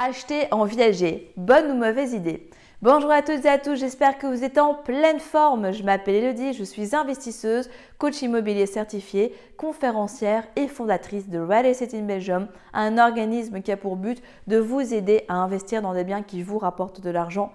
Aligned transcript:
Acheter 0.00 0.46
en 0.52 0.64
viager, 0.64 1.32
bonne 1.36 1.72
ou 1.72 1.74
mauvaise 1.74 2.12
idée? 2.12 2.48
Bonjour 2.82 3.10
à 3.10 3.20
toutes 3.20 3.44
et 3.44 3.48
à 3.48 3.58
tous, 3.58 3.74
j'espère 3.74 4.16
que 4.16 4.28
vous 4.28 4.44
êtes 4.44 4.56
en 4.56 4.72
pleine 4.72 5.18
forme. 5.18 5.72
Je 5.72 5.82
m'appelle 5.82 6.14
Elodie, 6.14 6.52
je 6.52 6.62
suis 6.62 6.94
investisseuse, 6.94 7.68
coach 7.98 8.22
immobilier 8.22 8.66
certifié, 8.66 9.34
conférencière 9.56 10.44
et 10.54 10.68
fondatrice 10.68 11.28
de 11.28 11.40
Real 11.40 11.66
Estate 11.66 11.94
in 11.94 12.02
Belgium, 12.02 12.46
un 12.74 12.96
organisme 12.96 13.60
qui 13.60 13.72
a 13.72 13.76
pour 13.76 13.96
but 13.96 14.22
de 14.46 14.58
vous 14.58 14.94
aider 14.94 15.24
à 15.26 15.34
investir 15.34 15.82
dans 15.82 15.94
des 15.94 16.04
biens 16.04 16.22
qui 16.22 16.44
vous 16.44 16.58
rapportent 16.58 17.00
de 17.00 17.10
l'argent 17.10 17.50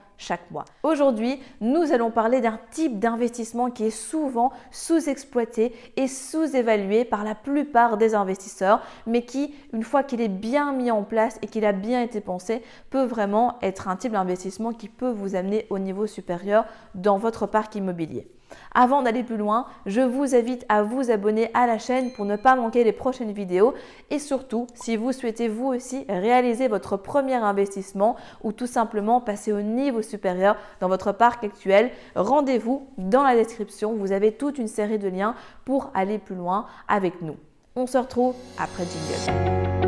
Aujourd'hui, 0.83 1.39
nous 1.61 1.91
allons 1.91 2.11
parler 2.11 2.41
d'un 2.41 2.59
type 2.71 2.99
d'investissement 2.99 3.69
qui 3.69 3.85
est 3.85 3.89
souvent 3.89 4.51
sous-exploité 4.71 5.73
et 5.97 6.07
sous-évalué 6.07 7.05
par 7.05 7.23
la 7.23 7.35
plupart 7.35 7.97
des 7.97 8.15
investisseurs, 8.15 8.81
mais 9.05 9.25
qui, 9.25 9.53
une 9.73 9.83
fois 9.83 10.03
qu'il 10.03 10.21
est 10.21 10.29
bien 10.29 10.73
mis 10.73 10.91
en 10.91 11.03
place 11.03 11.37
et 11.41 11.47
qu'il 11.47 11.65
a 11.65 11.73
bien 11.73 12.01
été 12.01 12.21
pensé, 12.21 12.61
peut 12.89 13.05
vraiment 13.05 13.57
être 13.61 13.87
un 13.87 13.95
type 13.95 14.13
d'investissement 14.13 14.71
qui 14.71 14.87
peut 14.87 15.11
vous 15.11 15.35
amener 15.35 15.67
au 15.69 15.79
niveau 15.79 16.07
supérieur 16.07 16.65
dans 16.95 17.17
votre 17.17 17.47
parc 17.47 17.75
immobilier. 17.75 18.27
Avant 18.73 19.01
d'aller 19.01 19.23
plus 19.23 19.37
loin, 19.37 19.65
je 19.85 20.01
vous 20.01 20.35
invite 20.35 20.65
à 20.69 20.83
vous 20.83 21.11
abonner 21.11 21.49
à 21.53 21.67
la 21.67 21.77
chaîne 21.77 22.11
pour 22.11 22.25
ne 22.25 22.35
pas 22.35 22.55
manquer 22.55 22.83
les 22.83 22.91
prochaines 22.91 23.31
vidéos 23.31 23.73
et 24.09 24.19
surtout, 24.19 24.67
si 24.73 24.95
vous 24.95 25.11
souhaitez 25.11 25.47
vous 25.47 25.67
aussi 25.67 26.05
réaliser 26.09 26.67
votre 26.67 26.97
premier 26.97 27.35
investissement 27.35 28.15
ou 28.43 28.51
tout 28.51 28.67
simplement 28.67 29.21
passer 29.21 29.51
au 29.51 29.61
niveau 29.61 30.01
supérieur 30.01 30.55
dans 30.79 30.87
votre 30.87 31.11
parc 31.11 31.43
actuel, 31.43 31.91
rendez-vous 32.15 32.87
dans 32.97 33.23
la 33.23 33.35
description. 33.35 33.93
Vous 33.93 34.11
avez 34.11 34.31
toute 34.31 34.57
une 34.57 34.67
série 34.67 34.99
de 34.99 35.07
liens 35.07 35.35
pour 35.65 35.91
aller 35.93 36.17
plus 36.17 36.35
loin 36.35 36.65
avec 36.87 37.21
nous. 37.21 37.37
On 37.75 37.87
se 37.87 37.97
retrouve 37.97 38.35
après 38.59 38.83
Jingle. 38.85 39.82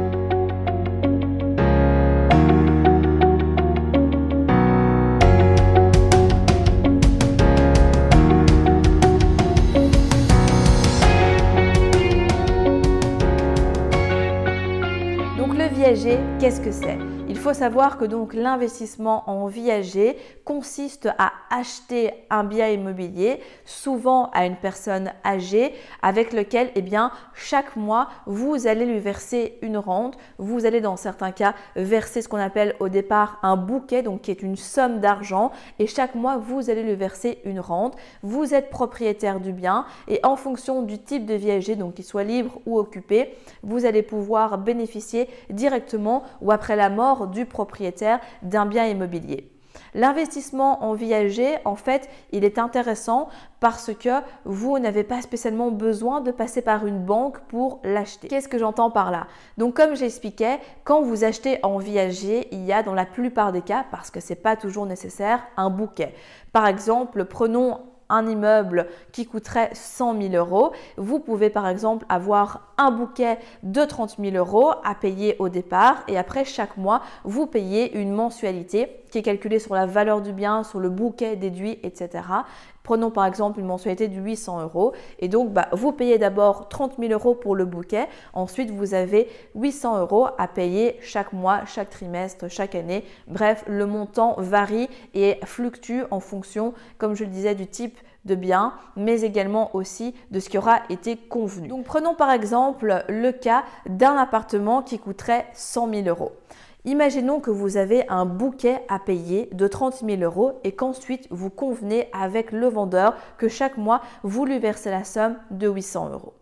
Qu'est-ce 16.40 16.62
que 16.62 16.72
c'est? 16.72 16.98
Faut 17.46 17.54
savoir 17.54 18.00
que 18.00 18.06
donc 18.06 18.34
l'investissement 18.34 19.30
en 19.30 19.46
viager 19.46 20.18
consiste 20.46 21.08
à 21.20 21.32
acheter 21.52 22.12
un 22.32 22.44
bien 22.44 22.70
immobilier, 22.70 23.40
souvent 23.66 24.32
à 24.34 24.48
une 24.48 24.56
personne 24.56 25.12
âgée, 25.24 25.76
avec 26.02 26.34
lequel, 26.34 26.72
eh 26.74 26.82
bien, 26.82 27.12
chaque 27.36 27.76
mois, 27.76 28.10
vous 28.26 28.66
allez 28.66 28.86
lui 28.86 28.98
verser 28.98 29.60
une 29.62 29.78
rente. 29.78 30.18
Vous 30.40 30.66
allez, 30.66 30.82
dans 30.82 30.96
certains 30.96 31.32
cas, 31.32 31.54
verser 31.76 32.24
ce 32.24 32.28
qu'on 32.28 32.40
appelle 32.40 32.76
au 32.80 32.90
départ 32.90 33.38
un 33.44 33.58
bouquet, 33.58 34.02
donc 34.02 34.22
qui 34.22 34.32
est 34.32 34.42
une 34.42 34.56
somme 34.56 35.00
d'argent, 35.00 35.52
et 35.78 35.86
chaque 35.86 36.16
mois, 36.16 36.38
vous 36.38 36.72
allez 36.72 36.82
lui 36.82 36.96
verser 36.96 37.42
une 37.46 37.60
rente. 37.60 37.96
Vous 38.24 38.56
êtes 38.56 38.72
propriétaire 38.72 39.40
du 39.40 39.54
bien, 39.54 39.86
et 40.08 40.20
en 40.24 40.36
fonction 40.36 40.82
du 40.82 40.98
type 40.98 41.28
de 41.28 41.36
viager, 41.36 41.76
donc 41.76 41.94
qu'il 41.94 42.06
soit 42.06 42.24
libre 42.24 42.60
ou 42.66 42.80
occupé, 42.80 43.36
vous 43.62 43.86
allez 43.86 44.02
pouvoir 44.02 44.58
bénéficier 44.58 45.30
directement 45.52 46.24
ou 46.42 46.52
après 46.52 46.76
la 46.76 46.90
mort 46.90 47.28
du 47.36 47.46
propriétaire 47.46 48.20
d'un 48.42 48.66
bien 48.66 48.88
immobilier. 48.88 49.52
L'investissement 49.94 50.84
en 50.84 50.94
viager, 50.94 51.58
en 51.66 51.76
fait, 51.76 52.10
il 52.32 52.44
est 52.46 52.60
intéressant 52.60 53.28
parce 53.60 53.94
que 53.94 54.22
vous 54.46 54.80
n'avez 54.80 55.04
pas 55.04 55.22
spécialement 55.22 55.70
besoin 55.70 56.22
de 56.22 56.32
passer 56.32 56.62
par 56.62 56.86
une 56.86 57.04
banque 57.04 57.40
pour 57.48 57.82
l'acheter. 57.84 58.30
Qu'est-ce 58.30 58.48
que 58.48 58.58
j'entends 58.58 58.90
par 58.90 59.12
là? 59.12 59.28
Donc, 59.58 59.76
comme 59.76 59.96
j'expliquais, 59.96 60.60
quand 60.86 61.02
vous 61.02 61.24
achetez 61.24 61.60
en 61.64 61.78
viager, 61.78 62.48
il 62.52 62.64
y 62.66 62.74
a 62.74 62.84
dans 62.84 62.94
la 62.94 63.06
plupart 63.06 63.52
des 63.52 63.62
cas, 63.62 63.86
parce 63.92 64.12
que 64.12 64.22
ce 64.22 64.30
n'est 64.30 64.40
pas 64.40 64.56
toujours 64.56 64.86
nécessaire, 64.86 65.46
un 65.58 65.70
bouquet. 65.70 66.14
Par 66.54 66.68
exemple, 66.68 67.26
prenons 67.26 67.82
un 68.10 68.28
immeuble 68.28 68.88
qui 69.12 69.26
coûterait 69.26 69.70
100 69.74 70.22
000 70.22 70.34
euros, 70.36 70.72
vous 70.98 71.20
pouvez 71.20 71.50
par 71.50 71.68
exemple 71.68 72.06
avoir 72.10 72.74
un 72.78 72.92
bouquet 72.92 73.40
de 73.64 73.84
30 73.84 74.18
000 74.20 74.36
euros 74.36 74.72
à 74.84 74.96
payer 74.96 75.36
au 75.40 75.50
départ 75.50 76.04
et 76.08 76.18
après 76.18 76.46
chaque 76.46 76.78
mois, 76.78 77.02
vous 77.24 77.48
payez 77.48 77.98
une 77.98 78.12
mensualité 78.12 79.05
qui 79.16 79.20
est 79.20 79.24
calculée 79.24 79.60
sur 79.60 79.74
la 79.76 79.86
valeur 79.86 80.20
du 80.20 80.34
bien, 80.34 80.66
sur 80.66 80.82
le 80.82 80.90
bouquet 80.90 81.38
déduit, 81.38 81.80
etc. 81.84 82.22
Prenons 82.84 83.12
par 83.12 83.26
exemple 83.26 83.62
une 83.62 83.66
mensualité 83.66 84.10
de 84.10 84.20
800 84.20 84.64
euros 84.64 84.92
et 85.20 85.30
donc 85.30 85.54
bah, 85.54 85.70
vous 85.72 85.94
payez 85.94 86.18
d'abord 86.18 86.68
30 86.68 86.96
000 87.00 87.14
euros 87.14 87.34
pour 87.34 87.56
le 87.56 87.64
bouquet, 87.64 88.10
ensuite 88.34 88.72
vous 88.72 88.94
avez 88.94 89.30
800 89.56 90.02
euros 90.02 90.28
à 90.38 90.50
payer 90.50 90.98
chaque 91.02 91.32
mois, 91.32 91.64
chaque 91.66 91.92
trimestre, 91.92 92.50
chaque 92.50 92.76
année. 92.76 93.06
Bref, 93.30 93.64
le 93.68 93.86
montant 93.86 94.36
varie 94.38 94.90
et 95.14 95.40
fluctue 95.46 96.02
en 96.12 96.20
fonction, 96.20 96.74
comme 96.98 97.16
je 97.16 97.24
le 97.24 97.30
disais, 97.30 97.56
du 97.56 97.68
type 97.68 97.98
de 98.26 98.36
bien, 98.36 98.74
mais 98.98 99.22
également 99.22 99.74
aussi 99.74 100.14
de 100.32 100.42
ce 100.42 100.50
qui 100.50 100.58
aura 100.58 100.82
été 100.90 101.16
convenu. 101.16 101.70
Donc 101.70 101.86
prenons 101.86 102.16
par 102.16 102.32
exemple 102.32 103.06
le 103.08 103.32
cas 103.32 103.64
d'un 103.88 104.18
appartement 104.18 104.82
qui 104.82 105.00
coûterait 105.00 105.46
100 105.54 105.94
000 105.94 106.08
euros. 106.10 106.34
Imaginons 106.88 107.40
que 107.40 107.50
vous 107.50 107.78
avez 107.78 108.08
un 108.10 108.28
bouquet 108.28 108.84
à 108.90 109.00
payer 109.00 109.50
de 109.52 109.68
30 109.68 110.04
000 110.08 110.22
euros 110.22 110.60
et 110.64 110.74
qu'ensuite 110.74 111.28
vous 111.32 111.50
convenez 111.50 112.08
avec 112.14 112.52
le 112.52 112.68
vendeur 112.68 113.16
que 113.40 113.48
chaque 113.48 113.78
mois 113.78 114.02
vous 114.22 114.46
lui 114.46 114.60
versez 114.60 114.92
la 114.92 115.04
somme 115.04 115.38
de 115.50 115.68
800 115.68 116.12
euros. 116.12 116.34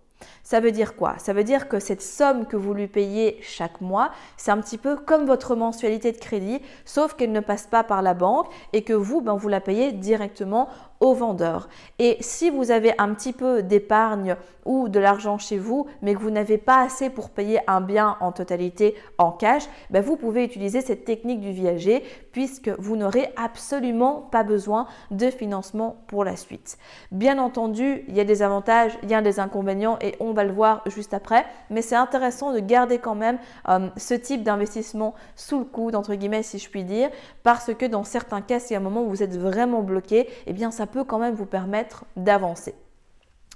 Ça 0.43 0.59
veut 0.59 0.71
dire 0.71 0.95
quoi? 0.95 1.15
Ça 1.17 1.33
veut 1.33 1.43
dire 1.43 1.67
que 1.69 1.79
cette 1.79 2.01
somme 2.01 2.45
que 2.45 2.57
vous 2.57 2.73
lui 2.73 2.87
payez 2.87 3.37
chaque 3.41 3.81
mois, 3.81 4.11
c'est 4.37 4.51
un 4.51 4.59
petit 4.59 4.77
peu 4.77 4.95
comme 4.97 5.25
votre 5.25 5.55
mensualité 5.55 6.11
de 6.11 6.17
crédit, 6.17 6.61
sauf 6.85 7.13
qu'elle 7.13 7.31
ne 7.31 7.39
passe 7.39 7.67
pas 7.67 7.83
par 7.83 8.01
la 8.01 8.13
banque 8.13 8.47
et 8.73 8.83
que 8.83 8.93
vous, 8.93 9.21
ben, 9.21 9.35
vous 9.35 9.49
la 9.49 9.61
payez 9.61 9.91
directement 9.91 10.69
au 11.03 11.13
vendeur. 11.13 11.67
Et 11.99 12.15
si 12.21 12.49
vous 12.49 12.71
avez 12.71 12.93
un 12.97 13.13
petit 13.13 13.33
peu 13.33 13.61
d'épargne 13.61 14.37
ou 14.63 14.87
de 14.87 14.99
l'argent 14.99 15.37
chez 15.37 15.57
vous, 15.57 15.85
mais 16.01 16.13
que 16.13 16.19
vous 16.19 16.29
n'avez 16.29 16.57
pas 16.57 16.81
assez 16.81 17.09
pour 17.09 17.29
payer 17.29 17.59
un 17.67 17.81
bien 17.81 18.15
en 18.21 18.31
totalité 18.31 18.95
en 19.17 19.31
cash, 19.31 19.63
ben 19.89 20.01
vous 20.01 20.15
pouvez 20.15 20.45
utiliser 20.45 20.79
cette 20.79 21.03
technique 21.03 21.41
du 21.41 21.51
viager 21.51 22.03
puisque 22.31 22.69
vous 22.79 22.95
n'aurez 22.95 23.29
absolument 23.35 24.29
pas 24.31 24.43
besoin 24.43 24.87
de 25.11 25.29
financement 25.29 25.97
pour 26.07 26.23
la 26.23 26.37
suite. 26.37 26.77
Bien 27.11 27.37
entendu, 27.37 28.05
il 28.07 28.15
y 28.15 28.21
a 28.21 28.23
des 28.23 28.41
avantages, 28.41 28.97
il 29.03 29.09
y 29.09 29.13
a 29.13 29.21
des 29.21 29.41
inconvénients 29.41 29.97
et 29.99 30.12
on 30.19 30.33
va 30.33 30.43
le 30.43 30.53
voir 30.53 30.81
juste 30.87 31.13
après, 31.13 31.45
mais 31.69 31.81
c'est 31.81 31.95
intéressant 31.95 32.53
de 32.53 32.59
garder 32.59 32.99
quand 32.99 33.15
même 33.15 33.37
euh, 33.69 33.89
ce 33.97 34.13
type 34.13 34.43
d'investissement 34.43 35.13
sous 35.35 35.59
le 35.59 35.65
coude, 35.65 35.95
entre 35.95 36.15
guillemets, 36.15 36.43
si 36.43 36.59
je 36.59 36.69
puis 36.69 36.83
dire, 36.83 37.09
parce 37.43 37.73
que 37.73 37.85
dans 37.85 38.03
certains 38.03 38.41
cas, 38.41 38.59
si 38.59 38.75
à 38.75 38.77
un 38.77 38.81
moment 38.81 39.03
où 39.03 39.09
vous 39.09 39.23
êtes 39.23 39.37
vraiment 39.37 39.81
bloqué, 39.81 40.29
eh 40.47 40.53
bien 40.53 40.71
ça 40.71 40.87
peut 40.87 41.03
quand 41.03 41.19
même 41.19 41.35
vous 41.35 41.45
permettre 41.45 42.05
d'avancer. 42.15 42.75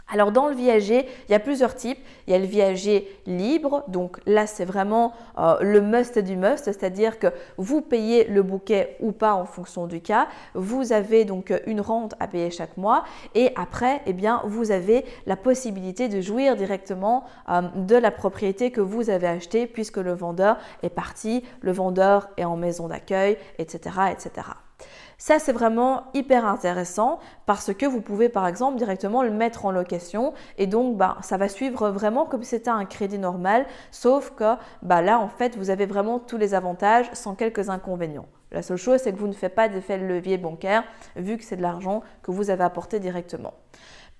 Alors 0.10 0.32
dans 0.32 0.48
le 0.48 0.56
viager, 0.56 1.06
il 1.28 1.32
y 1.32 1.36
a 1.36 1.40
plusieurs 1.40 1.76
types. 1.76 2.00
Il 2.28 2.32
y 2.32 2.34
a 2.36 2.40
le 2.40 2.46
viager 2.46 3.08
libre, 3.26 3.84
donc 3.88 4.20
là 4.26 4.48
c'est 4.48 4.66
vraiment 4.66 5.14
euh, 5.38 5.58
le 5.62 5.82
must 5.82 6.18
du 6.20 6.36
must, 6.36 6.66
c'est-à-dire 6.66 7.20
que 7.20 7.28
vous 7.58 7.82
payez 7.82 8.26
le 8.26 8.42
bouquet 8.42 8.98
ou 9.00 9.12
pas 9.12 9.34
en 9.34 9.46
fonction 9.46 9.88
du 9.88 10.02
cas. 10.02 10.28
Vous 10.54 10.94
avez 10.94 11.26
donc 11.26 11.54
une 11.66 11.82
rente 11.82 12.16
à 12.20 12.28
payer 12.28 12.52
chaque 12.52 12.78
mois 12.78 13.04
et 13.36 13.52
après, 13.56 14.02
eh 14.06 14.14
bien, 14.14 14.42
vous 14.46 14.72
avez 14.72 15.06
la 15.26 15.36
possibilité 15.36 16.08
de 16.08 16.22
jouir 16.22 16.56
directement 16.56 17.26
euh, 17.50 17.62
de 17.76 17.96
la 17.96 18.12
propriété 18.12 18.72
que 18.72 18.82
vous 18.82 19.10
avez 19.10 19.28
achetée 19.28 19.68
puisque 19.68 19.98
le 19.98 20.14
vendeur 20.14 20.58
est 20.84 20.90
parti, 20.90 21.44
le 21.62 21.72
vendeur 21.72 22.30
est 22.38 22.46
en 22.46 22.56
maison 22.56 22.88
d'accueil, 22.88 23.38
etc., 23.58 23.96
etc. 24.12 24.48
Ça, 25.20 25.40
c'est 25.40 25.52
vraiment 25.52 26.04
hyper 26.14 26.46
intéressant 26.46 27.20
parce 27.48 27.74
que 27.74 27.88
vous 27.88 28.02
pouvez 28.02 28.30
par 28.30 28.46
exemple 28.48 28.78
directement 28.78 29.24
le 29.24 29.32
mettre 29.32 29.66
en 29.66 29.72
location 29.72 30.34
et 30.60 30.68
donc 30.68 30.96
bah, 30.96 31.18
ça 31.22 31.38
va 31.38 31.50
suivre 31.50 31.90
vraiment 31.90 32.26
comme 32.26 32.44
si 32.44 32.52
c'était 32.52 32.70
un 32.70 32.86
crédit 32.86 33.18
normal, 33.18 33.66
sauf 33.90 34.32
que 34.36 34.56
bah, 34.84 35.02
là, 35.02 35.20
en 35.20 35.28
fait, 35.28 35.58
vous 35.58 35.72
avez 35.72 35.88
vraiment 35.88 36.20
tous 36.20 36.38
les 36.38 36.54
avantages 36.54 37.10
sans 37.14 37.34
quelques 37.34 37.70
inconvénients. 37.70 38.28
La 38.52 38.62
seule 38.62 38.78
chose, 38.78 39.02
c'est 39.02 39.12
que 39.12 39.18
vous 39.18 39.28
ne 39.28 39.34
faites 39.34 39.56
pas 39.56 39.70
d'effet 39.70 39.98
de 39.98 40.06
levier 40.06 40.38
bancaire 40.38 40.84
vu 41.16 41.38
que 41.38 41.44
c'est 41.44 41.58
de 41.58 41.62
l'argent 41.64 42.04
que 42.22 42.30
vous 42.30 42.52
avez 42.52 42.64
apporté 42.64 43.00
directement. 43.00 43.54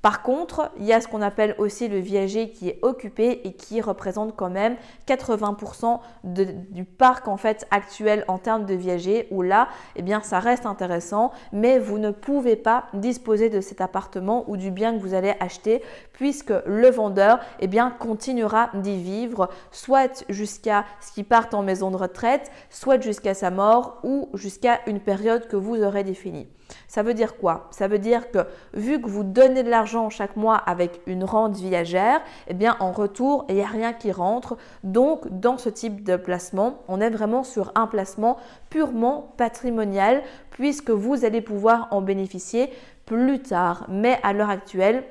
Par 0.08 0.22
contre, 0.22 0.72
il 0.80 0.86
y 0.86 0.94
a 0.94 1.02
ce 1.02 1.08
qu'on 1.10 1.22
appelle 1.22 1.54
aussi 1.58 1.90
le 1.90 1.98
viager 1.98 2.52
qui 2.52 2.70
est 2.70 2.80
occupé 2.82 3.42
et 3.44 3.52
qui 3.52 3.82
représente 3.82 4.38
quand 4.38 4.50
même 4.50 4.78
80% 5.06 6.00
du 6.24 6.86
parc 6.86 7.28
en 7.28 7.36
fait 7.36 7.68
actuel 7.72 8.24
en 8.30 8.38
termes 8.38 8.66
de 8.66 8.74
viager 8.74 9.28
où 9.32 9.42
là, 9.42 9.68
eh 9.98 10.02
bien, 10.02 10.22
ça 10.22 10.40
reste 10.40 10.66
intéressant, 10.66 11.34
mais 11.52 11.78
vous 11.78 11.98
ne 11.98 12.12
pouvez 12.12 12.56
pas 12.56 12.86
disposer 12.94 13.50
de 13.50 13.60
cet 13.60 13.82
appartement 13.82 14.46
ou 14.48 14.56
du 14.56 14.72
bien 14.72 14.94
que 14.94 15.02
vous 15.02 15.14
allez 15.14 15.34
acheter 15.42 15.84
puisque 16.14 16.54
le 16.66 16.90
vendeur, 16.90 17.42
eh 17.60 17.68
bien, 17.68 17.92
continuera 17.92 18.70
d'y 18.76 19.04
vivre 19.04 19.50
soit 19.72 20.24
jusqu'à 20.30 20.86
ce 21.02 21.12
qu'il 21.12 21.26
parte 21.26 21.54
en 21.54 21.64
maison 21.64 21.92
de 21.92 21.98
retraite, 21.98 22.50
soit 22.70 23.04
jusqu'à 23.04 23.34
sa 23.34 23.52
mort 23.52 23.98
ou 24.04 24.30
jusqu'à 24.36 24.80
une 24.88 25.02
période 25.02 25.50
que 25.50 25.58
vous 25.58 25.84
aurez 25.84 26.06
définie. 26.06 26.48
Ça 26.88 27.04
veut 27.04 27.14
dire 27.14 27.38
quoi? 27.38 27.68
Ça 27.72 27.88
veut 27.88 28.00
dire 28.00 28.32
que 28.32 28.40
vu 28.74 29.02
que 29.02 29.08
vous 29.08 29.24
donnez 29.24 29.64
de 29.64 29.70
l'argent 29.70 29.97
chaque 30.10 30.36
mois 30.36 30.56
avec 30.56 31.02
une 31.06 31.24
rente 31.24 31.56
viagère, 31.56 32.22
eh 32.48 32.54
bien 32.54 32.76
en 32.80 32.92
retour, 32.92 33.46
il 33.50 33.56
n'y 33.56 33.62
a 33.62 33.68
rien 33.68 33.94
qui 33.94 34.12
rentre. 34.12 34.58
Donc 34.84 35.28
dans 35.30 35.58
ce 35.58 35.70
type 35.70 36.04
de 36.04 36.16
placement, 36.16 36.80
on 36.88 37.02
est 37.02 37.10
vraiment 37.10 37.44
sur 37.44 37.72
un 37.76 37.88
placement 37.88 38.38
purement 38.70 39.34
patrimonial 39.38 40.24
puisque 40.52 40.92
vous 40.92 41.26
allez 41.26 41.42
pouvoir 41.42 41.88
en 41.92 42.02
bénéficier 42.02 42.72
plus 43.06 43.42
tard. 43.42 43.86
Mais 43.90 44.20
à 44.24 44.34
l'heure 44.34 44.50
actuelle, 44.50 45.04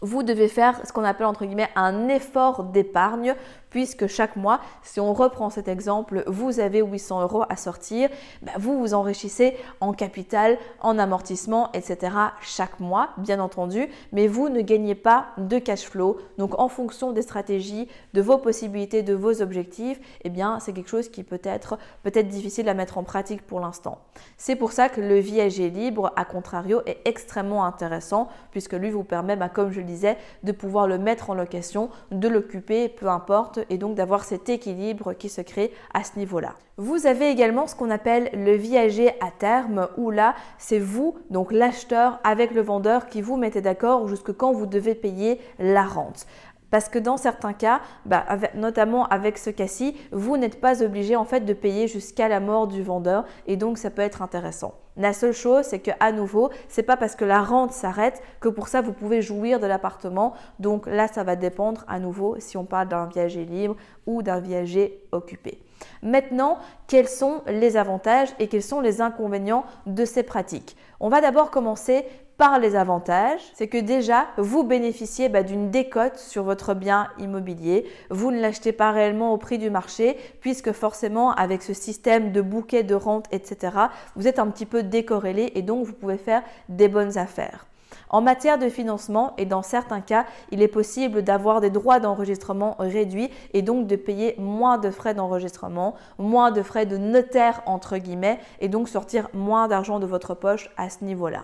vous 0.00 0.22
devez 0.22 0.48
faire 0.48 0.80
ce 0.86 0.92
qu'on 0.92 1.04
appelle 1.04 1.26
entre 1.26 1.44
guillemets 1.44 1.70
un 1.74 2.08
effort 2.08 2.64
d'épargne 2.64 3.34
puisque 3.70 4.06
chaque 4.06 4.36
mois, 4.36 4.60
si 4.82 5.00
on 5.00 5.12
reprend 5.12 5.50
cet 5.50 5.68
exemple, 5.68 6.24
vous 6.26 6.60
avez 6.60 6.80
800 6.80 7.22
euros 7.22 7.44
à 7.48 7.56
sortir, 7.56 8.08
bah, 8.42 8.52
vous 8.58 8.78
vous 8.78 8.94
enrichissez 8.94 9.56
en 9.80 9.92
capital, 9.92 10.58
en 10.80 10.98
amortissement, 10.98 11.70
etc. 11.72 12.12
chaque 12.40 12.80
mois, 12.80 13.10
bien 13.18 13.40
entendu, 13.40 13.88
mais 14.12 14.26
vous 14.26 14.48
ne 14.48 14.60
gagnez 14.60 14.94
pas 14.94 15.28
de 15.38 15.58
cash 15.58 15.84
flow. 15.84 16.18
Donc 16.38 16.58
en 16.58 16.68
fonction 16.68 17.12
des 17.12 17.22
stratégies, 17.22 17.88
de 18.14 18.20
vos 18.20 18.38
possibilités, 18.38 19.02
de 19.02 19.14
vos 19.14 19.42
objectifs, 19.42 20.00
eh 20.24 20.30
bien 20.30 20.60
c'est 20.60 20.72
quelque 20.72 20.90
chose 20.90 21.08
qui 21.08 21.22
peut 21.22 21.40
être 21.44 21.78
peut-être 22.02 22.28
difficile 22.28 22.68
à 22.68 22.74
mettre 22.74 22.98
en 22.98 23.04
pratique 23.04 23.42
pour 23.42 23.60
l'instant. 23.60 23.98
C'est 24.36 24.56
pour 24.56 24.72
ça 24.72 24.88
que 24.88 25.00
le 25.00 25.18
viager 25.18 25.70
libre, 25.70 26.12
à 26.16 26.24
contrario, 26.24 26.82
est 26.86 27.00
extrêmement 27.04 27.64
intéressant 27.64 28.28
puisque 28.50 28.72
lui 28.72 28.90
vous 28.90 29.04
permet, 29.04 29.36
bah, 29.36 29.48
comme 29.48 29.70
je 29.70 29.80
le 29.80 29.86
disais, 29.86 30.16
de 30.42 30.52
pouvoir 30.52 30.86
le 30.86 30.98
mettre 30.98 31.30
en 31.30 31.34
location, 31.34 31.90
de 32.10 32.28
l'occuper, 32.28 32.88
peu 32.88 33.08
importe, 33.08 33.57
et 33.70 33.78
donc 33.78 33.94
d'avoir 33.94 34.24
cet 34.24 34.48
équilibre 34.48 35.12
qui 35.12 35.28
se 35.28 35.40
crée 35.40 35.72
à 35.94 36.04
ce 36.04 36.18
niveau-là. 36.18 36.54
Vous 36.76 37.06
avez 37.06 37.28
également 37.28 37.66
ce 37.66 37.74
qu'on 37.74 37.90
appelle 37.90 38.30
le 38.32 38.52
viager 38.52 39.08
à 39.20 39.32
terme, 39.36 39.88
où 39.96 40.12
là, 40.12 40.36
c'est 40.58 40.78
vous, 40.78 41.16
donc 41.28 41.50
l'acheteur, 41.50 42.20
avec 42.22 42.52
le 42.52 42.60
vendeur, 42.60 43.08
qui 43.08 43.20
vous 43.20 43.36
mettez 43.36 43.60
d'accord 43.60 44.06
jusque 44.06 44.32
quand 44.32 44.52
vous 44.52 44.66
devez 44.66 44.94
payer 44.94 45.40
la 45.58 45.82
rente. 45.82 46.26
Parce 46.70 46.88
que 46.88 46.98
dans 46.98 47.16
certains 47.16 47.52
cas, 47.52 47.80
bah, 48.04 48.24
notamment 48.54 49.06
avec 49.06 49.38
ce 49.38 49.50
cas-ci, 49.50 49.96
vous 50.12 50.36
n'êtes 50.36 50.60
pas 50.60 50.82
obligé 50.82 51.16
en 51.16 51.24
fait 51.24 51.40
de 51.40 51.52
payer 51.52 51.88
jusqu'à 51.88 52.28
la 52.28 52.40
mort 52.40 52.66
du 52.66 52.82
vendeur 52.82 53.24
et 53.46 53.56
donc 53.56 53.78
ça 53.78 53.90
peut 53.90 54.02
être 54.02 54.22
intéressant. 54.22 54.74
La 54.96 55.12
seule 55.12 55.32
chose, 55.32 55.64
c'est 55.64 55.78
que 55.78 55.92
à 56.00 56.10
nouveau, 56.10 56.50
c'est 56.68 56.82
pas 56.82 56.96
parce 56.96 57.14
que 57.14 57.24
la 57.24 57.40
rente 57.40 57.72
s'arrête 57.72 58.20
que 58.40 58.48
pour 58.48 58.66
ça 58.66 58.80
vous 58.80 58.92
pouvez 58.92 59.22
jouir 59.22 59.60
de 59.60 59.66
l'appartement. 59.66 60.34
Donc 60.58 60.86
là, 60.86 61.06
ça 61.06 61.22
va 61.22 61.36
dépendre 61.36 61.84
à 61.86 62.00
nouveau 62.00 62.34
si 62.40 62.56
on 62.56 62.64
parle 62.64 62.88
d'un 62.88 63.06
viager 63.06 63.44
libre 63.44 63.76
ou 64.06 64.22
d'un 64.22 64.40
viager 64.40 65.04
occupé. 65.12 65.62
Maintenant, 66.02 66.58
quels 66.88 67.08
sont 67.08 67.42
les 67.46 67.76
avantages 67.76 68.30
et 68.40 68.48
quels 68.48 68.62
sont 68.62 68.80
les 68.80 69.00
inconvénients 69.00 69.64
de 69.86 70.04
ces 70.04 70.24
pratiques? 70.24 70.76
On 70.98 71.08
va 71.08 71.20
d'abord 71.20 71.52
commencer 71.52 72.04
par 72.38 72.60
les 72.60 72.76
avantages, 72.76 73.40
c'est 73.54 73.66
que 73.66 73.78
déjà, 73.78 74.28
vous 74.38 74.62
bénéficiez 74.62 75.28
bah, 75.28 75.42
d'une 75.42 75.70
décote 75.70 76.16
sur 76.16 76.44
votre 76.44 76.72
bien 76.72 77.08
immobilier. 77.18 77.84
Vous 78.10 78.30
ne 78.30 78.40
l'achetez 78.40 78.70
pas 78.70 78.92
réellement 78.92 79.34
au 79.34 79.38
prix 79.38 79.58
du 79.58 79.70
marché, 79.70 80.16
puisque 80.40 80.70
forcément, 80.70 81.32
avec 81.32 81.64
ce 81.64 81.74
système 81.74 82.30
de 82.30 82.40
bouquet 82.40 82.84
de 82.84 82.94
rente, 82.94 83.26
etc., 83.32 83.76
vous 84.14 84.28
êtes 84.28 84.38
un 84.38 84.46
petit 84.46 84.66
peu 84.66 84.84
décorrélé 84.84 85.50
et 85.56 85.62
donc 85.62 85.84
vous 85.84 85.92
pouvez 85.92 86.16
faire 86.16 86.42
des 86.68 86.86
bonnes 86.86 87.18
affaires. 87.18 87.66
En 88.08 88.20
matière 88.20 88.56
de 88.56 88.68
financement, 88.68 89.34
et 89.36 89.44
dans 89.44 89.62
certains 89.62 90.00
cas, 90.00 90.24
il 90.52 90.62
est 90.62 90.68
possible 90.68 91.22
d'avoir 91.22 91.60
des 91.60 91.70
droits 91.70 91.98
d'enregistrement 91.98 92.76
réduits 92.78 93.30
et 93.52 93.62
donc 93.62 93.88
de 93.88 93.96
payer 93.96 94.36
moins 94.38 94.78
de 94.78 94.90
frais 94.90 95.12
d'enregistrement, 95.12 95.96
moins 96.18 96.52
de 96.52 96.62
frais 96.62 96.86
de 96.86 96.98
notaire 96.98 97.62
entre 97.66 97.98
guillemets, 97.98 98.38
et 98.60 98.68
donc 98.68 98.88
sortir 98.88 99.28
moins 99.34 99.66
d'argent 99.66 99.98
de 99.98 100.06
votre 100.06 100.34
poche 100.34 100.70
à 100.76 100.88
ce 100.88 101.04
niveau-là. 101.04 101.42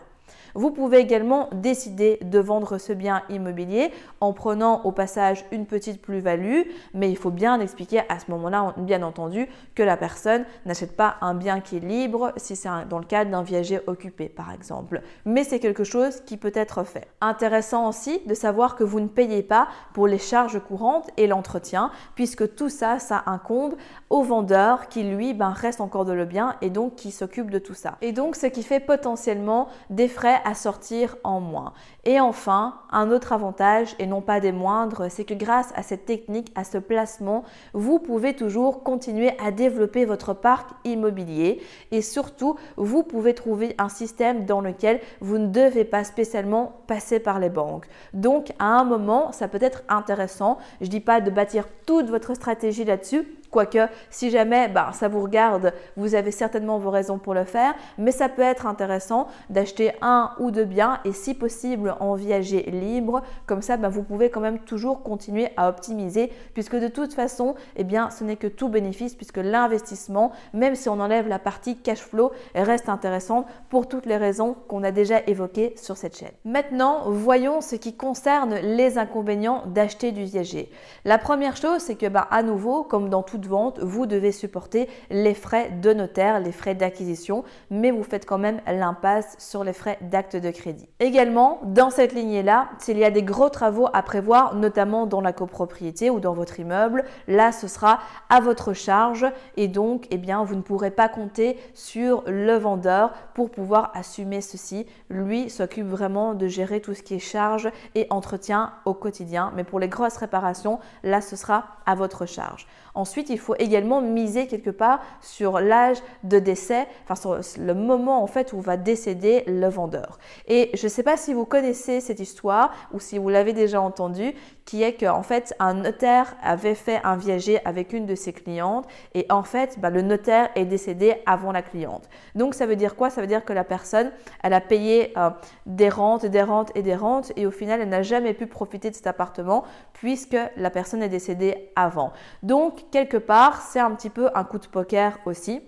Vous 0.54 0.70
pouvez 0.70 0.98
également 0.98 1.48
décider 1.52 2.18
de 2.22 2.38
vendre 2.38 2.78
ce 2.78 2.92
bien 2.92 3.22
immobilier 3.28 3.90
en 4.20 4.32
prenant 4.32 4.82
au 4.84 4.92
passage 4.92 5.44
une 5.50 5.66
petite 5.66 6.00
plus-value, 6.00 6.62
mais 6.94 7.10
il 7.10 7.16
faut 7.16 7.32
bien 7.32 7.58
expliquer 7.58 8.02
à 8.08 8.20
ce 8.20 8.30
moment-là, 8.30 8.72
bien 8.76 9.02
entendu, 9.02 9.48
que 9.74 9.82
la 9.82 9.96
personne 9.96 10.44
n'achète 10.64 10.96
pas 10.96 11.16
un 11.22 11.34
bien 11.34 11.60
qui 11.60 11.78
est 11.78 11.80
libre 11.80 12.32
si 12.36 12.54
c'est 12.54 12.68
dans 12.88 13.00
le 13.00 13.04
cadre 13.04 13.32
d'un 13.32 13.42
viager 13.42 13.80
occupé, 13.88 14.28
par 14.28 14.52
exemple. 14.52 15.02
Mais 15.24 15.42
c'est 15.42 15.58
quelque 15.58 15.82
chose 15.82 16.20
qui 16.20 16.36
peut 16.36 16.52
être 16.54 16.84
fait. 16.84 17.08
Intéressant 17.20 17.88
aussi 17.88 18.20
de 18.26 18.34
savoir 18.34 18.76
que 18.76 18.84
vous 18.84 19.00
ne 19.00 19.08
payez 19.08 19.42
pas 19.42 19.66
pour 19.92 20.06
les 20.06 20.18
charges 20.18 20.60
courantes 20.60 21.10
et 21.16 21.26
l'entretien, 21.26 21.90
puisque 22.14 22.54
tout 22.54 22.68
ça, 22.68 23.00
ça 23.00 23.24
incombe 23.26 23.74
au 24.08 24.22
vendeur 24.22 24.88
qui, 24.88 25.02
lui, 25.02 25.34
ben, 25.34 25.50
reste 25.50 25.80
encore 25.80 26.04
de 26.04 26.12
le 26.12 26.26
bien 26.26 26.54
et 26.62 26.70
donc 26.70 26.94
qui 26.94 27.10
s'occupe 27.10 27.50
de 27.50 27.58
tout 27.58 27.74
ça. 27.74 27.96
Et 28.02 28.12
donc, 28.12 28.36
ce 28.36 28.46
qui 28.46 28.62
fait 28.62 28.80
potentiellement 28.80 29.68
des 29.90 30.06
frais 30.14 30.40
à 30.44 30.54
sortir 30.54 31.16
en 31.24 31.40
moins. 31.40 31.72
Et 32.04 32.20
enfin, 32.20 32.76
un 32.90 33.10
autre 33.10 33.32
avantage, 33.32 33.94
et 33.98 34.06
non 34.06 34.20
pas 34.20 34.40
des 34.40 34.52
moindres, 34.52 35.10
c'est 35.10 35.24
que 35.24 35.34
grâce 35.34 35.72
à 35.74 35.82
cette 35.82 36.06
technique, 36.06 36.52
à 36.54 36.64
ce 36.64 36.78
placement, 36.78 37.44
vous 37.72 37.98
pouvez 37.98 38.34
toujours 38.34 38.82
continuer 38.82 39.32
à 39.44 39.50
développer 39.50 40.04
votre 40.04 40.32
parc 40.32 40.70
immobilier 40.84 41.60
et 41.90 42.02
surtout, 42.02 42.56
vous 42.76 43.02
pouvez 43.02 43.34
trouver 43.34 43.74
un 43.78 43.88
système 43.88 44.44
dans 44.44 44.60
lequel 44.60 45.00
vous 45.20 45.38
ne 45.38 45.48
devez 45.48 45.84
pas 45.84 46.04
spécialement 46.04 46.80
passer 46.86 47.18
par 47.18 47.38
les 47.38 47.50
banques. 47.50 47.86
Donc, 48.12 48.52
à 48.58 48.66
un 48.66 48.84
moment, 48.84 49.32
ça 49.32 49.48
peut 49.48 49.58
être 49.60 49.82
intéressant. 49.88 50.58
Je 50.80 50.86
ne 50.86 50.90
dis 50.90 51.00
pas 51.00 51.20
de 51.20 51.30
bâtir 51.30 51.66
toute 51.86 52.08
votre 52.08 52.34
stratégie 52.34 52.84
là-dessus, 52.84 53.26
Quoique, 53.54 53.86
si 54.10 54.30
jamais 54.30 54.66
bah, 54.66 54.90
ça 54.94 55.06
vous 55.06 55.22
regarde, 55.22 55.72
vous 55.96 56.16
avez 56.16 56.32
certainement 56.32 56.80
vos 56.80 56.90
raisons 56.90 57.18
pour 57.18 57.34
le 57.34 57.44
faire, 57.44 57.72
mais 57.98 58.10
ça 58.10 58.28
peut 58.28 58.42
être 58.42 58.66
intéressant 58.66 59.28
d'acheter 59.48 59.92
un 60.02 60.32
ou 60.40 60.50
deux 60.50 60.64
biens 60.64 60.98
et 61.04 61.12
si 61.12 61.34
possible 61.34 61.94
en 62.00 62.16
viager 62.16 62.62
libre. 62.62 63.22
Comme 63.46 63.62
ça, 63.62 63.76
bah, 63.76 63.88
vous 63.88 64.02
pouvez 64.02 64.28
quand 64.28 64.40
même 64.40 64.58
toujours 64.58 65.04
continuer 65.04 65.50
à 65.56 65.68
optimiser 65.68 66.32
puisque 66.52 66.74
de 66.74 66.88
toute 66.88 67.14
façon, 67.14 67.54
eh 67.76 67.84
bien, 67.84 68.10
ce 68.10 68.24
n'est 68.24 68.34
que 68.34 68.48
tout 68.48 68.68
bénéfice 68.68 69.14
puisque 69.14 69.36
l'investissement, 69.36 70.32
même 70.52 70.74
si 70.74 70.88
on 70.88 70.98
enlève 70.98 71.28
la 71.28 71.38
partie 71.38 71.76
cash 71.76 72.00
flow, 72.00 72.32
reste 72.56 72.88
intéressant 72.88 73.46
pour 73.68 73.86
toutes 73.86 74.06
les 74.06 74.16
raisons 74.16 74.56
qu'on 74.66 74.82
a 74.82 74.90
déjà 74.90 75.20
évoquées 75.28 75.74
sur 75.76 75.96
cette 75.96 76.18
chaîne. 76.18 76.32
Maintenant, 76.44 77.08
voyons 77.08 77.60
ce 77.60 77.76
qui 77.76 77.94
concerne 77.94 78.56
les 78.56 78.98
inconvénients 78.98 79.62
d'acheter 79.66 80.10
du 80.10 80.24
viager. 80.24 80.72
La 81.04 81.18
première 81.18 81.56
chose, 81.56 81.82
c'est 81.82 81.94
que 81.94 82.08
bah, 82.08 82.26
à 82.32 82.42
nouveau, 82.42 82.82
comme 82.82 83.08
dans 83.08 83.22
vente, 83.48 83.80
vous 83.80 84.06
devez 84.06 84.32
supporter 84.32 84.88
les 85.10 85.34
frais 85.34 85.70
de 85.70 85.92
notaire, 85.92 86.40
les 86.40 86.52
frais 86.52 86.74
d'acquisition, 86.74 87.44
mais 87.70 87.90
vous 87.90 88.02
faites 88.02 88.26
quand 88.26 88.38
même 88.38 88.60
l'impasse 88.66 89.36
sur 89.38 89.64
les 89.64 89.72
frais 89.72 89.98
d'acte 90.02 90.36
de 90.36 90.50
crédit. 90.50 90.88
Également, 91.00 91.60
dans 91.64 91.90
cette 91.90 92.14
lignée-là, 92.14 92.68
s'il 92.78 92.98
y 92.98 93.04
a 93.04 93.10
des 93.10 93.22
gros 93.22 93.48
travaux 93.48 93.88
à 93.92 94.02
prévoir, 94.02 94.54
notamment 94.54 95.06
dans 95.06 95.20
la 95.20 95.32
copropriété 95.32 96.10
ou 96.10 96.20
dans 96.20 96.34
votre 96.34 96.60
immeuble, 96.60 97.04
là, 97.28 97.52
ce 97.52 97.68
sera 97.68 98.00
à 98.28 98.40
votre 98.40 98.72
charge 98.72 99.26
et 99.56 99.68
donc, 99.68 100.06
eh 100.10 100.18
bien, 100.18 100.44
vous 100.44 100.54
ne 100.54 100.62
pourrez 100.62 100.90
pas 100.90 101.08
compter 101.08 101.58
sur 101.74 102.24
le 102.26 102.54
vendeur 102.54 103.12
pour 103.34 103.50
pouvoir 103.50 103.90
assumer 103.94 104.40
ceci. 104.40 104.86
Lui 105.10 105.50
s'occupe 105.50 105.86
vraiment 105.86 106.34
de 106.34 106.46
gérer 106.46 106.80
tout 106.80 106.94
ce 106.94 107.02
qui 107.02 107.14
est 107.14 107.18
charge 107.18 107.70
et 107.94 108.06
entretien 108.10 108.72
au 108.84 108.94
quotidien, 108.94 109.52
mais 109.54 109.64
pour 109.64 109.80
les 109.80 109.88
grosses 109.88 110.16
réparations, 110.16 110.78
là, 111.02 111.20
ce 111.20 111.36
sera 111.36 111.64
à 111.86 111.94
votre 111.94 112.26
charge. 112.26 112.66
Ensuite, 112.94 113.28
il 113.34 113.38
faut 113.38 113.56
également 113.58 114.00
miser 114.00 114.46
quelque 114.46 114.70
part 114.70 115.00
sur 115.20 115.60
l'âge 115.60 115.98
de 116.22 116.38
décès, 116.38 116.86
enfin 117.02 117.16
sur 117.16 117.38
le 117.58 117.74
moment 117.74 118.22
en 118.22 118.26
fait 118.26 118.52
où 118.52 118.60
va 118.60 118.76
décéder 118.76 119.42
le 119.46 119.68
vendeur. 119.68 120.18
Et 120.46 120.70
je 120.74 120.84
ne 120.84 120.88
sais 120.88 121.02
pas 121.02 121.16
si 121.16 121.34
vous 121.34 121.44
connaissez 121.44 122.00
cette 122.00 122.20
histoire 122.20 122.72
ou 122.92 123.00
si 123.00 123.18
vous 123.18 123.28
l'avez 123.28 123.52
déjà 123.52 123.80
entendue, 123.80 124.34
qui 124.64 124.82
est 124.82 124.94
qu'en 124.94 125.22
fait 125.22 125.54
un 125.58 125.74
notaire 125.74 126.36
avait 126.42 126.74
fait 126.74 127.00
un 127.04 127.16
viager 127.16 127.64
avec 127.64 127.92
une 127.92 128.06
de 128.06 128.14
ses 128.14 128.32
clientes 128.32 128.86
et 129.14 129.26
en 129.30 129.42
fait 129.42 129.78
bah, 129.78 129.90
le 129.90 130.02
notaire 130.02 130.50
est 130.54 130.64
décédé 130.64 131.16
avant 131.26 131.52
la 131.52 131.62
cliente. 131.62 132.08
Donc 132.34 132.54
ça 132.54 132.66
veut 132.66 132.76
dire 132.76 132.96
quoi? 132.96 133.10
Ça 133.10 133.20
veut 133.20 133.26
dire 133.26 133.44
que 133.44 133.52
la 133.52 133.64
personne, 133.64 134.10
elle 134.42 134.52
a 134.52 134.60
payé 134.60 135.12
euh, 135.16 135.30
des 135.66 135.88
rentes, 135.88 136.26
des 136.26 136.42
rentes 136.42 136.72
et 136.74 136.82
des 136.82 136.94
rentes 136.94 137.32
et 137.36 137.46
au 137.46 137.50
final 137.50 137.80
elle 137.80 137.88
n'a 137.88 138.02
jamais 138.02 138.34
pu 138.34 138.46
profiter 138.46 138.90
de 138.90 138.94
cet 138.94 139.06
appartement 139.06 139.64
puisque 139.92 140.36
la 140.56 140.70
personne 140.70 141.02
est 141.02 141.08
décédée 141.08 141.70
avant. 141.76 142.12
Donc 142.42 142.90
quelque 142.90 143.16
part 143.16 143.60
c'est 143.60 143.80
un 143.80 143.90
petit 143.94 144.10
peu 144.10 144.30
un 144.34 144.44
coup 144.44 144.58
de 144.58 144.66
poker 144.66 145.18
aussi. 145.26 145.62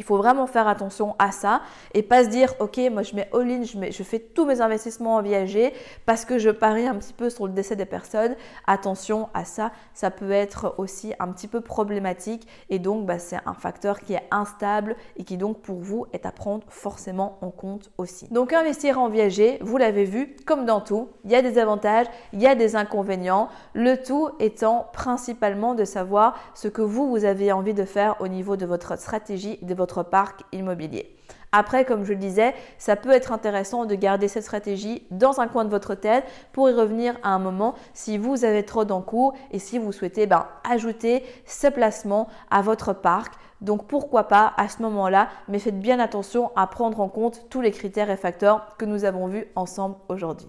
Il 0.00 0.02
faut 0.02 0.16
vraiment 0.16 0.46
faire 0.46 0.66
attention 0.66 1.14
à 1.18 1.30
ça 1.30 1.60
et 1.92 2.02
pas 2.02 2.24
se 2.24 2.30
dire 2.30 2.54
ok 2.58 2.80
moi 2.90 3.02
je 3.02 3.14
mets 3.14 3.28
all-in, 3.34 3.64
je, 3.64 3.76
je 3.90 4.02
fais 4.02 4.18
tous 4.18 4.46
mes 4.46 4.62
investissements 4.62 5.16
en 5.16 5.20
viager 5.20 5.74
parce 6.06 6.24
que 6.24 6.38
je 6.38 6.48
parie 6.48 6.86
un 6.86 6.94
petit 6.94 7.12
peu 7.12 7.28
sur 7.28 7.46
le 7.46 7.52
décès 7.52 7.76
des 7.76 7.84
personnes. 7.84 8.34
Attention 8.66 9.28
à 9.34 9.44
ça, 9.44 9.72
ça 9.92 10.10
peut 10.10 10.30
être 10.30 10.74
aussi 10.78 11.12
un 11.18 11.28
petit 11.28 11.48
peu 11.48 11.60
problématique 11.60 12.48
et 12.70 12.78
donc 12.78 13.04
bah, 13.04 13.18
c'est 13.18 13.40
un 13.44 13.52
facteur 13.52 14.00
qui 14.00 14.14
est 14.14 14.26
instable 14.30 14.96
et 15.18 15.24
qui 15.24 15.36
donc 15.36 15.60
pour 15.60 15.80
vous 15.80 16.06
est 16.14 16.24
à 16.24 16.32
prendre 16.32 16.64
forcément 16.68 17.36
en 17.42 17.50
compte 17.50 17.90
aussi. 17.98 18.26
Donc 18.30 18.54
investir 18.54 18.98
en 18.98 19.10
viager, 19.10 19.58
vous 19.60 19.76
l'avez 19.76 20.04
vu, 20.04 20.34
comme 20.46 20.64
dans 20.64 20.80
tout, 20.80 21.10
il 21.26 21.30
y 21.30 21.36
a 21.36 21.42
des 21.42 21.58
avantages, 21.58 22.06
il 22.32 22.40
y 22.40 22.46
a 22.46 22.54
des 22.54 22.74
inconvénients, 22.74 23.50
le 23.74 24.02
tout 24.02 24.30
étant 24.38 24.86
principalement 24.94 25.74
de 25.74 25.84
savoir 25.84 26.38
ce 26.54 26.68
que 26.68 26.80
vous, 26.80 27.10
vous 27.10 27.26
avez 27.26 27.52
envie 27.52 27.74
de 27.74 27.84
faire 27.84 28.16
au 28.20 28.28
niveau 28.28 28.56
de 28.56 28.64
votre 28.64 28.98
stratégie, 28.98 29.58
de 29.60 29.74
votre 29.74 29.89
parc 30.02 30.42
immobilier. 30.52 31.16
Après, 31.52 31.84
comme 31.84 32.04
je 32.04 32.12
le 32.12 32.18
disais, 32.18 32.54
ça 32.78 32.94
peut 32.94 33.10
être 33.10 33.32
intéressant 33.32 33.84
de 33.84 33.94
garder 33.96 34.28
cette 34.28 34.44
stratégie 34.44 35.04
dans 35.10 35.40
un 35.40 35.48
coin 35.48 35.64
de 35.64 35.70
votre 35.70 35.94
tête 35.94 36.24
pour 36.52 36.70
y 36.70 36.72
revenir 36.72 37.16
à 37.24 37.30
un 37.30 37.40
moment 37.40 37.74
si 37.92 38.18
vous 38.18 38.44
avez 38.44 38.64
trop 38.64 38.84
d'encours 38.84 39.34
et 39.50 39.58
si 39.58 39.78
vous 39.78 39.90
souhaitez 39.90 40.26
ben, 40.26 40.46
ajouter 40.68 41.24
ce 41.46 41.66
placement 41.66 42.28
à 42.50 42.62
votre 42.62 42.92
parc. 42.92 43.34
Donc 43.60 43.86
pourquoi 43.88 44.24
pas 44.24 44.54
à 44.56 44.68
ce 44.68 44.80
moment-là, 44.82 45.28
mais 45.48 45.58
faites 45.58 45.80
bien 45.80 45.98
attention 45.98 46.52
à 46.56 46.66
prendre 46.66 47.00
en 47.00 47.08
compte 47.08 47.46
tous 47.50 47.60
les 47.60 47.72
critères 47.72 48.10
et 48.10 48.16
facteurs 48.16 48.76
que 48.78 48.84
nous 48.84 49.04
avons 49.04 49.26
vus 49.26 49.46
ensemble 49.56 49.96
aujourd'hui. 50.08 50.48